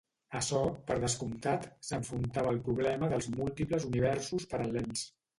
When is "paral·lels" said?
4.55-5.05